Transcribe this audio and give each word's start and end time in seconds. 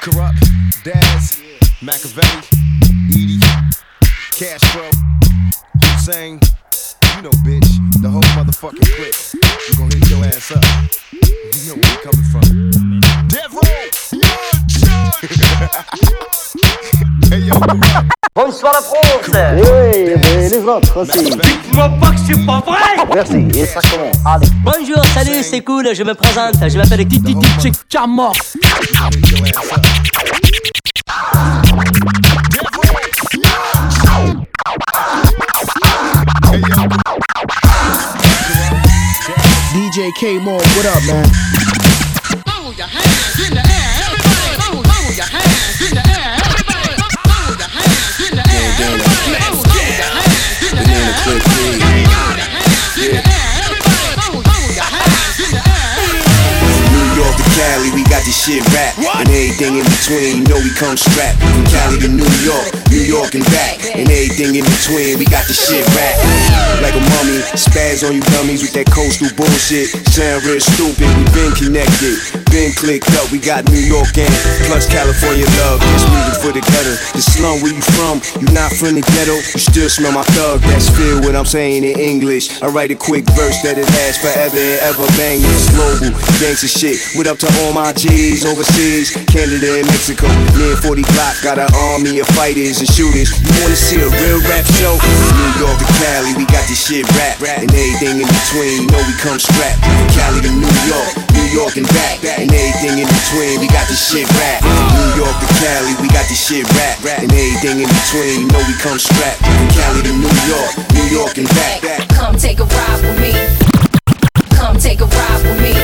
Kurupt, 0.00 0.34
Daz, 0.82 1.36
Machiavelli, 1.82 2.40
Edie, 3.10 3.38
Castro, 4.32 4.88
Hussein. 5.82 6.40
You 7.16 7.22
know, 7.22 7.30
bitch, 7.44 7.68
the 8.00 8.08
whole 8.08 8.22
motherfucking 8.32 8.88
clique. 8.96 9.14
We 9.68 9.76
gon' 9.76 9.90
hit 9.90 10.08
your 10.08 10.24
ass 10.24 10.52
up. 10.52 10.64
You 11.12 11.68
know 11.68 11.76
where 11.76 11.90
we 11.90 11.96
coming 12.00 12.26
from. 12.32 12.44
Death 13.28 13.52
Row, 13.52 13.60
Young 14.16 14.40
Chuck. 14.70 15.84
hey, 17.30 17.40
yo, 17.40 17.60
Bonsoir 18.34 18.72
la 18.72 18.80
France 18.80 19.28
Oui, 19.28 20.14
mais 20.22 20.48
les 20.48 20.64
autres 20.64 20.96
aussi. 20.96 21.24
Dites-moi 21.24 21.88
pas 22.00 22.10
que 22.12 22.18
c'est 22.26 22.46
pas 22.46 22.60
vrai 22.60 22.79
Merci, 23.12 23.48
exactement. 23.54 24.10
Allez. 24.24 24.46
Bonjour, 24.64 25.04
salut, 25.06 25.42
c'est 25.42 25.62
cool, 25.62 25.94
je 25.94 26.02
me 26.04 26.14
présente, 26.14 26.54
je 26.68 26.76
m'appelle 26.78 27.06
Titi 27.08 27.34
Chick 27.60 27.74
Chamor. 27.92 28.32
DJ 39.72 40.12
K 40.18 40.40
More, 40.40 40.60
what 40.76 40.86
up, 40.86 41.02
man? 41.06 41.26
Oh, 42.46 42.72
your 42.76 42.86
hands 42.86 43.48
in 43.48 43.54
the 43.54 43.69
this 58.30 58.46
shit 58.46 58.62
rap. 58.70 58.94
And 59.18 59.28
everything 59.28 59.74
in 59.82 59.84
between, 59.84 60.30
you 60.38 60.44
know 60.46 60.62
we 60.62 60.70
come 60.78 60.96
strapped. 60.96 61.42
From 61.42 61.66
Cali 61.66 61.98
to 61.98 62.08
New 62.08 62.34
York, 62.46 62.70
New 62.88 63.02
York 63.02 63.34
and 63.34 63.44
back. 63.50 63.82
And 63.90 64.06
everything 64.06 64.54
in 64.54 64.64
between, 64.64 65.18
we 65.18 65.26
got 65.26 65.46
the 65.50 65.54
shit 65.54 65.82
rap. 65.98 66.14
Like 66.80 66.94
a 66.94 67.02
mummy, 67.02 67.42
spaz 67.58 68.06
on 68.06 68.14
you 68.14 68.22
dummies 68.30 68.62
with 68.62 68.72
that 68.74 68.86
coastal 68.86 69.34
bullshit. 69.34 69.90
Sound 70.14 70.44
real 70.46 70.60
stupid, 70.60 71.10
we 71.18 71.24
been 71.34 71.52
connected. 71.58 72.39
Been 72.50 72.74
clicked 72.74 73.06
up, 73.14 73.30
we 73.30 73.38
got 73.38 73.62
New 73.70 73.78
York 73.78 74.10
and 74.18 74.26
plus 74.66 74.82
California 74.90 75.46
love. 75.62 75.78
This 75.94 76.02
music 76.10 76.36
for 76.42 76.50
the 76.50 76.58
gutter. 76.58 76.98
The 77.14 77.22
slum 77.22 77.62
where 77.62 77.70
you 77.70 77.84
from, 77.94 78.18
you 78.42 78.50
not 78.50 78.74
from 78.74 78.98
the 78.98 79.06
ghetto. 79.06 79.38
You 79.54 79.62
still 79.62 79.86
smell 79.86 80.10
my 80.10 80.26
thug, 80.34 80.58
that's 80.66 80.90
feel 80.90 81.22
what 81.22 81.38
I'm 81.38 81.46
saying 81.46 81.86
in 81.86 81.94
English. 81.94 82.58
I 82.58 82.66
write 82.66 82.90
a 82.90 82.98
quick 82.98 83.22
verse 83.38 83.54
that 83.62 83.78
it 83.78 83.86
lasts 83.94 84.18
forever 84.18 84.58
and 84.58 84.82
ever. 84.82 85.06
Bang, 85.14 85.38
it's 85.38 85.70
global, 85.70 86.10
gangsta 86.42 86.66
shit. 86.66 86.98
What 87.14 87.30
up 87.30 87.38
to 87.38 87.48
all 87.62 87.70
my 87.70 87.94
G's 87.94 88.42
overseas, 88.42 89.14
Canada 89.30 89.78
and 89.78 89.86
Mexico. 89.86 90.26
Me 90.58 90.74
and 90.74 90.80
40 90.82 91.06
Glocc 91.06 91.46
got 91.46 91.62
an 91.62 91.70
army 91.94 92.18
of 92.18 92.26
fighters 92.34 92.82
and 92.82 92.90
shooters. 92.90 93.30
You 93.46 93.54
wanna 93.62 93.78
see 93.78 94.02
a 94.02 94.10
real 94.10 94.42
rap 94.50 94.66
show? 94.74 94.98
New 94.98 95.50
York 95.62 95.78
to 95.78 95.86
Cali, 96.02 96.34
we 96.34 96.50
got 96.50 96.66
this 96.66 96.82
shit 96.82 97.06
rap. 97.14 97.38
And 97.46 97.70
everything 97.70 98.18
in 98.18 98.26
between, 98.26 98.84
you 98.84 98.90
know 98.90 99.02
we 99.06 99.14
come 99.22 99.38
strapped. 99.38 99.78
Cali 100.10 100.42
to 100.42 100.50
New 100.50 100.74
York, 100.90 101.29
New 101.50 101.66
York 101.66 101.76
and 101.76 101.88
back. 101.98 102.22
And 102.22 102.46
everything 102.46 103.02
in 103.02 103.10
between, 103.10 103.58
we 103.58 103.66
got 103.66 103.82
this 103.90 103.98
shit 103.98 104.22
rap. 104.38 104.62
New 104.62 105.18
York 105.18 105.34
to 105.34 105.48
Cali, 105.58 105.98
we 105.98 106.06
got 106.06 106.22
this 106.30 106.38
shit 106.38 106.62
rap. 106.78 107.02
And 107.02 107.26
everything 107.26 107.82
in 107.82 107.90
between, 107.90 108.46
you 108.46 108.48
know 108.54 108.62
we 108.70 108.74
come 108.78 109.02
strapped. 109.02 109.42
From 109.42 109.66
Cali 109.74 109.98
to 110.06 110.14
New 110.14 110.30
York, 110.46 110.72
New 110.94 111.06
York 111.10 111.34
and 111.42 111.50
back. 111.58 111.82
Come 112.14 112.38
take 112.38 112.60
a 112.60 112.66
ride 112.70 113.02
with 113.02 113.18
me. 113.18 113.34
Come 114.54 114.78
take 114.78 115.02
a 115.02 115.10
ride 115.10 115.42
with 115.42 115.58
me. 115.58 115.74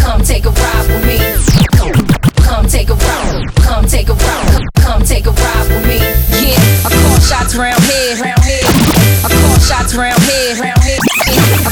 Come 0.00 0.24
take 0.24 0.46
a 0.46 0.50
ride 0.50 0.88
with 0.88 1.04
me. 1.04 1.20
Come 2.40 2.64
take 2.64 2.88
a 2.88 2.96
ride. 2.96 3.44
Come 3.60 3.84
take 3.84 4.08
a 4.08 4.16
ride. 4.16 4.64
Come 4.80 5.04
take 5.04 5.26
a 5.26 5.32
ride 5.36 5.68
with 5.68 5.84
me. 5.84 6.00
Yeah, 6.32 6.56
I 6.80 6.96
call 6.96 7.20
shots 7.20 7.52
round 7.54 7.82
here. 7.84 8.24
I 8.24 9.28
call 9.28 9.60
shots. 9.60 9.92
Round 9.94 10.16
here. 10.24 10.56
I 10.56 10.64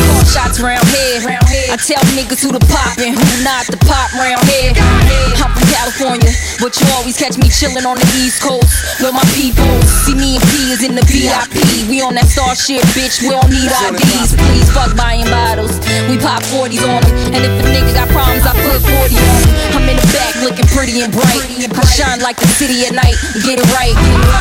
call 0.00 0.24
shots 0.24 0.60
round 0.60 0.88
here. 0.88 1.49
I 1.70 1.78
tell 1.78 2.02
niggas 2.18 2.42
who 2.42 2.50
to 2.50 2.58
pop 2.66 2.98
and 2.98 3.14
who 3.14 3.26
not 3.46 3.62
to 3.70 3.78
pop 3.86 4.10
round 4.18 4.42
here. 4.50 4.74
I'm 5.38 5.54
from 5.54 5.62
California, 5.70 6.34
but 6.58 6.74
you 6.74 6.86
always 6.98 7.14
catch 7.14 7.38
me 7.38 7.46
chillin' 7.46 7.86
on 7.86 7.94
the 7.94 8.08
East 8.18 8.42
Coast 8.42 8.74
where 8.98 9.14
my 9.14 9.22
people 9.38 9.70
see 10.02 10.18
me 10.18 10.34
and 10.34 10.44
P 10.50 10.74
is 10.74 10.82
in 10.82 10.98
the 10.98 11.06
VIP. 11.06 11.62
We 11.86 12.02
on 12.02 12.18
that 12.18 12.26
star 12.26 12.58
shit, 12.58 12.82
bitch. 12.90 13.22
We 13.22 13.30
don't 13.30 13.46
need 13.54 13.70
IDs. 13.70 14.34
Please 14.50 14.66
fuck 14.74 14.98
buying 14.98 15.30
bottles. 15.30 15.78
We 16.10 16.18
pop 16.18 16.42
40s 16.50 16.82
on 16.82 17.06
them. 17.06 17.38
And 17.38 17.42
if 17.46 17.52
a 17.62 17.64
nigga 17.70 17.94
got 17.94 18.10
problems, 18.10 18.42
I 18.42 18.52
put 18.54 18.82
40 18.82 19.14
on. 19.14 19.40
I'm 19.78 19.86
in 19.86 19.94
the 19.94 20.08
back 20.10 20.34
looking 20.42 20.66
pretty 20.74 21.02
and 21.02 21.14
bright. 21.14 21.46
I 21.70 21.84
shine 21.86 22.18
like 22.18 22.38
the 22.38 22.50
city 22.50 22.82
at 22.86 22.94
night. 22.94 23.14
Get 23.42 23.58
it 23.58 23.68
right. 23.74 23.94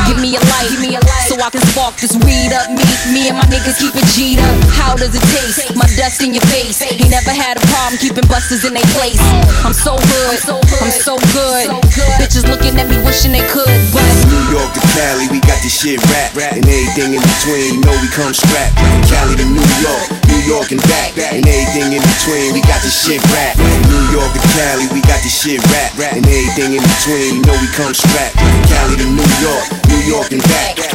Give 0.06 0.22
me 0.22 0.38
a 0.38 0.42
light. 0.50 0.70
Give 0.70 0.82
me 0.82 0.98
a 0.98 1.02
light 1.02 1.30
so 1.30 1.38
I 1.42 1.50
can 1.50 1.62
spark 1.74 1.98
this 1.98 2.14
weed 2.22 2.54
up. 2.54 2.70
Me, 2.74 2.84
me 3.14 3.22
and 3.30 3.38
my 3.38 3.46
niggas 3.50 3.78
keep 3.78 3.94
it 3.94 4.08
G'd 4.14 4.42
up. 4.42 4.58
How 4.74 4.94
does 4.98 5.14
it 5.14 5.24
taste? 5.30 5.74
My 5.78 5.89
in 6.18 6.34
your 6.34 6.42
face. 6.50 6.82
He 6.82 7.06
never 7.06 7.30
had 7.30 7.62
a 7.62 7.64
problem 7.70 8.02
keeping 8.02 8.26
busters 8.26 8.66
in 8.66 8.74
their 8.74 8.90
place. 8.98 9.22
I'm 9.62 9.78
so 9.78 9.94
good. 9.94 10.42
I'm 10.82 10.90
so 10.90 11.22
good. 11.38 11.70
Bitches 12.18 12.50
looking 12.50 12.74
at 12.82 12.90
me 12.90 12.98
wishing 13.06 13.30
they 13.30 13.46
could. 13.46 13.70
But 13.94 14.02
New 14.26 14.42
York 14.50 14.74
to 14.74 14.82
Cali, 14.98 15.30
we 15.30 15.38
got 15.46 15.62
this 15.62 15.70
shit 15.70 16.02
rap. 16.10 16.34
And 16.34 16.66
everything 16.66 17.14
in 17.14 17.22
between, 17.22 17.78
you 17.78 17.82
know 17.86 17.94
we 18.02 18.10
come 18.10 18.34
strapped. 18.34 18.74
Cali 19.06 19.38
to 19.38 19.46
New 19.46 19.70
York, 19.86 20.06
New 20.26 20.42
York 20.50 20.74
and 20.74 20.82
back. 20.90 21.14
And 21.14 21.46
everything 21.46 21.94
in 21.94 22.02
between, 22.02 22.58
we 22.58 22.66
got 22.66 22.82
this 22.82 22.98
shit 22.98 23.22
rap. 23.30 23.54
New 23.86 24.04
York 24.10 24.34
to 24.34 24.42
Cali, 24.58 24.90
we 24.90 25.06
got 25.06 25.22
this 25.22 25.38
shit 25.38 25.62
rap. 25.70 25.94
And 26.18 26.26
everything 26.26 26.74
in 26.74 26.82
between, 26.82 27.38
you 27.38 27.44
know 27.46 27.54
we 27.54 27.70
come 27.78 27.94
strapped. 27.94 28.34
Cali 28.66 28.98
to 28.98 29.06
New 29.14 29.30
York, 29.46 29.66
New 29.94 30.02
York 30.10 30.34
and 30.34 30.42
back. 30.50 30.89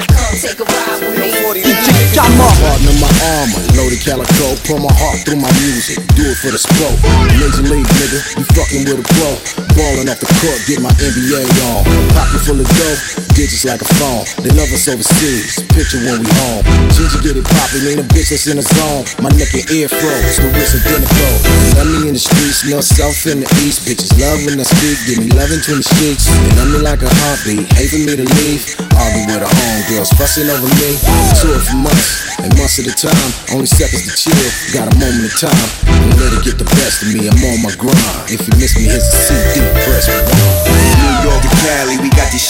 Partner 2.75 2.99
my 2.99 3.15
armor, 3.39 3.63
loaded 3.79 4.03
calico, 4.03 4.59
pour 4.67 4.83
my 4.83 4.91
heart 4.99 5.23
through 5.23 5.39
my 5.39 5.53
music, 5.63 5.95
do 6.19 6.27
it 6.27 6.35
for 6.43 6.51
the 6.51 6.59
sport. 6.59 6.99
Major 7.39 7.63
league 7.71 7.87
nigga, 7.87 8.19
you 8.35 8.43
fucking 8.51 8.83
with 8.83 8.99
a 8.99 9.07
pro. 9.15 9.31
Ballin' 9.79 10.11
off 10.11 10.19
the 10.19 10.27
court, 10.43 10.59
get 10.67 10.83
my 10.83 10.91
NBA 10.99 11.47
on. 11.71 11.87
Pocket 12.11 12.43
full 12.43 12.59
of 12.59 12.67
dough, 12.67 12.99
digits 13.35 13.67
like 13.67 13.83
a 13.83 13.91
phone. 13.99 14.25
They 14.47 14.55
love 14.55 14.71
us 14.71 14.87
overseas, 14.87 15.59
picture 15.75 15.99
when 16.07 16.23
we 16.23 16.31
home. 16.47 16.63
Ginger 16.95 17.21
get 17.21 17.35
it 17.35 17.45
poppin', 17.45 17.83
ain't 17.91 18.01
a 18.01 18.07
bitch 18.07 18.31
that's 18.31 18.47
in 18.47 18.57
the 18.57 18.67
zone. 18.67 19.03
My 19.19 19.31
neck 19.35 19.51
and 19.59 19.67
ear 19.75 19.91
froze, 19.91 20.39
the 20.39 20.49
wrist 20.55 20.79
identical. 20.79 21.35
Love 21.75 21.91
me 21.91 21.99
in 22.09 22.15
the 22.15 22.23
streets, 22.23 22.63
north, 22.71 22.87
south, 22.87 23.27
and 23.27 23.43
the 23.43 23.49
east. 23.67 23.83
Bitches 23.85 24.15
love 24.23 24.39
when 24.47 24.63
I 24.63 24.67
speak, 24.67 24.99
give 25.05 25.19
me 25.19 25.29
love 25.35 25.51
between 25.51 25.83
the 25.83 25.87
streets. 25.87 26.31
They 26.31 26.55
love 26.55 26.71
me 26.71 26.79
like 26.87 27.03
a 27.03 27.11
heartbeat, 27.11 27.67
hate 27.75 27.91
for 27.91 28.01
me 28.01 28.15
to 28.15 28.27
leave. 28.39 28.63
Argue 28.95 29.27
with 29.27 29.43
her 29.43 29.51
homegirls, 29.51 30.15
fussing 30.15 30.47
over 30.47 30.71
me. 30.79 30.95
Two 31.43 31.51
for 31.59 31.79
months, 31.83 32.39
and 32.39 32.55
months 32.55 32.79
at 32.79 32.87
a 32.87 32.95
time. 32.95 33.31
Only 33.51 33.67
seconds 33.67 34.07
to 34.07 34.15
chill, 34.15 34.49
got 34.71 34.87
a 34.87 34.95
moment 34.95 35.27
of 35.27 35.35
time. 35.35 35.69
Don't 35.91 36.23
let 36.23 36.31
it 36.39 36.43
get 36.47 36.57
the 36.63 36.69
best 36.79 37.03
of 37.03 37.11
me, 37.11 37.27
I'm 37.27 37.43
on 37.51 37.67
my 37.67 37.75
grind. 37.75 38.31
If 38.31 38.47
you 38.47 38.55
miss 38.63 38.79
me, 38.79 38.87
here's 38.87 39.03
a 39.03 39.19
CD, 39.27 39.64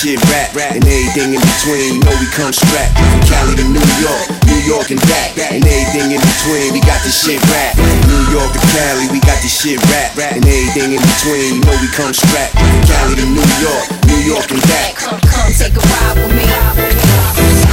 shit 0.05 0.21
rap, 0.29 0.53
and 0.77 0.85
everything 0.85 1.33
in 1.33 1.41
between. 1.41 1.97
You 1.97 2.05
know 2.05 2.13
we 2.21 2.29
come 2.37 2.53
strapped 2.53 2.93
from 2.93 3.25
Cali 3.25 3.57
to 3.57 3.65
New 3.65 3.89
York, 4.05 4.29
New 4.45 4.61
York 4.69 4.93
and 4.93 5.01
back, 5.09 5.33
and 5.41 5.65
everything 5.65 6.13
in 6.13 6.21
between. 6.21 6.77
We 6.77 6.81
got 6.85 7.01
this 7.01 7.17
shit 7.25 7.41
rap. 7.49 7.73
New 8.05 8.21
York 8.29 8.53
to 8.53 8.61
Cali, 8.77 9.09
we 9.09 9.21
got 9.25 9.41
this 9.41 9.57
shit 9.57 9.81
rap, 9.89 10.13
and 10.21 10.45
everything 10.45 10.93
in 10.93 11.01
between. 11.01 11.57
You 11.57 11.65
know 11.65 11.77
we 11.81 11.89
come 11.97 12.13
strapped 12.13 12.53
from 12.53 12.81
Cali 12.85 13.17
to 13.17 13.25
New 13.33 13.49
York, 13.65 13.87
New 14.05 14.21
York 14.29 14.45
and 14.53 14.61
back. 14.69 15.01
Come, 15.01 15.21
come, 15.25 15.53
take 15.57 15.73
a 15.73 15.81
ride 15.81 16.17
with 16.21 16.37
me. 16.37 17.64